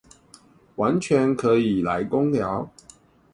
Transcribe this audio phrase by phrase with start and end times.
[0.77, 2.71] 完全可以來工寮